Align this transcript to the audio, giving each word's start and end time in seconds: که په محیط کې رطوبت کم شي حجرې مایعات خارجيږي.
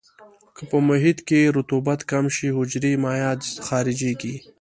که 0.57 0.63
په 0.69 0.77
محیط 0.87 1.17
کې 1.27 1.53
رطوبت 1.57 1.99
کم 2.11 2.25
شي 2.35 2.47
حجرې 2.57 2.91
مایعات 3.03 3.41
خارجيږي. 3.65 4.35